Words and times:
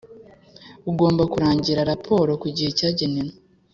Ugomba 0.89 1.23
gurangira 1.31 1.87
raporo 1.91 2.31
ku 2.41 2.47
gihe 2.55 2.69
cyagenwe 2.77 3.25